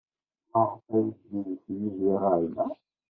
Maɣef 0.51 0.85
ay 0.97 1.07
d-yudef 1.19 1.63
Yidir 1.77 2.15
ɣer 2.23 2.41
da? 2.53 2.67